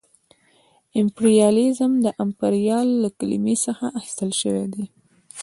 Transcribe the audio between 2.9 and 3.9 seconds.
له کلمې څخه